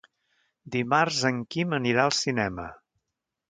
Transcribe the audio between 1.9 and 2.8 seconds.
al cinema.